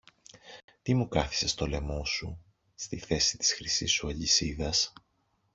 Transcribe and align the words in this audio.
Τι 0.81 0.93
μου 0.93 1.07
κάθισες 1.07 1.51
στο 1.51 1.65
λαιμό 1.65 2.05
σου, 2.05 2.43
στη 2.75 2.97
θέση 2.99 3.37
της 3.37 3.53
χρυσής 3.53 3.91
σου 3.91 4.07
αλυσίδας; 4.07 4.93